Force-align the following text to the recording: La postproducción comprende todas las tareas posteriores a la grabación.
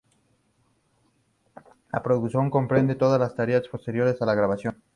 La 1.93 2.01
postproducción 2.01 2.49
comprende 2.49 2.95
todas 2.95 3.19
las 3.19 3.35
tareas 3.35 3.67
posteriores 3.67 4.19
a 4.19 4.25
la 4.25 4.33
grabación. 4.33 4.81